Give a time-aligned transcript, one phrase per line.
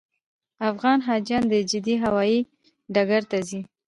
[0.69, 2.39] افغان حاجیان د جدې هوایي
[2.93, 3.61] ډګر ته ځي.